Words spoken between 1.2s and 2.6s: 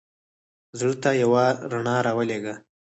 یوه رڼا را ولېږه.